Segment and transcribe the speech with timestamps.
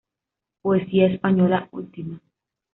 [0.63, 2.15] Poesía española última.